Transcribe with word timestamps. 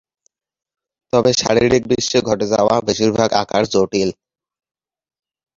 তবে 1.13 1.31
শারীরিক 1.41 1.83
বিশ্বে 1.91 2.19
ঘটে 2.27 2.45
যাওয়া 2.53 2.75
বেশিরভাগ 2.87 3.29
আকার 3.43 3.63
জটিল। 3.73 4.09